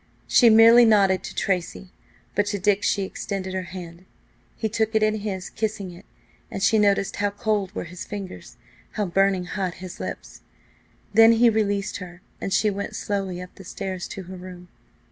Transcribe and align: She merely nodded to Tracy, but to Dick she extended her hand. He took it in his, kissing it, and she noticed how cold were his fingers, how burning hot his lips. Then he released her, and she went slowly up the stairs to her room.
She 0.27 0.49
merely 0.49 0.83
nodded 0.83 1.21
to 1.25 1.35
Tracy, 1.35 1.91
but 2.33 2.47
to 2.47 2.57
Dick 2.57 2.81
she 2.81 3.03
extended 3.03 3.53
her 3.53 3.61
hand. 3.69 4.05
He 4.57 4.67
took 4.67 4.95
it 4.95 5.03
in 5.03 5.17
his, 5.19 5.51
kissing 5.51 5.91
it, 5.91 6.05
and 6.49 6.63
she 6.63 6.79
noticed 6.79 7.17
how 7.17 7.29
cold 7.29 7.75
were 7.75 7.83
his 7.83 8.03
fingers, 8.03 8.57
how 8.93 9.05
burning 9.05 9.45
hot 9.45 9.75
his 9.75 9.99
lips. 9.99 10.41
Then 11.13 11.33
he 11.33 11.51
released 11.51 11.97
her, 11.97 12.21
and 12.41 12.51
she 12.51 12.71
went 12.71 12.95
slowly 12.95 13.39
up 13.43 13.53
the 13.53 13.63
stairs 13.63 14.07
to 14.07 14.23
her 14.23 14.35
room. 14.37 14.69